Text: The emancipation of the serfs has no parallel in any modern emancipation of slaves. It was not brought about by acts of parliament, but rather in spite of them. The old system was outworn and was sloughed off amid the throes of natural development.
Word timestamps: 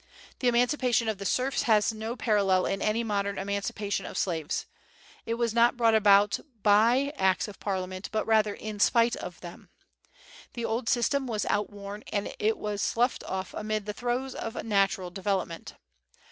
The 0.39 0.47
emancipation 0.47 1.07
of 1.09 1.19
the 1.19 1.27
serfs 1.27 1.61
has 1.69 1.93
no 1.93 2.15
parallel 2.15 2.65
in 2.65 2.81
any 2.81 3.03
modern 3.03 3.37
emancipation 3.37 4.03
of 4.07 4.17
slaves. 4.17 4.65
It 5.27 5.35
was 5.35 5.53
not 5.53 5.77
brought 5.77 5.93
about 5.93 6.39
by 6.63 7.13
acts 7.17 7.47
of 7.47 7.59
parliament, 7.59 8.09
but 8.11 8.25
rather 8.25 8.55
in 8.55 8.79
spite 8.79 9.15
of 9.17 9.39
them. 9.41 9.69
The 10.53 10.65
old 10.65 10.89
system 10.89 11.27
was 11.27 11.45
outworn 11.45 12.01
and 12.11 12.33
was 12.55 12.81
sloughed 12.81 13.23
off 13.25 13.53
amid 13.53 13.85
the 13.85 13.93
throes 13.93 14.33
of 14.33 14.63
natural 14.65 15.11
development. 15.11 15.75